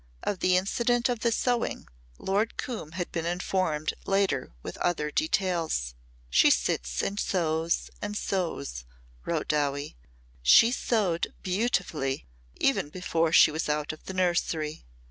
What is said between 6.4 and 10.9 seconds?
sits and sews and sews," wrote Dowie. "She